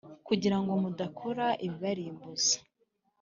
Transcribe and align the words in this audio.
kugira 0.27 0.57
ngo 0.61 0.71
mudakora 0.83 1.47
ibibarimbuza 1.65 2.57